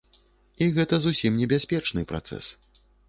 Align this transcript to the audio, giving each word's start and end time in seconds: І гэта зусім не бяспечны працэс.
І 0.65 0.69
гэта 0.77 0.99
зусім 1.03 1.37
не 1.41 1.47
бяспечны 1.53 2.05
працэс. 2.13 2.45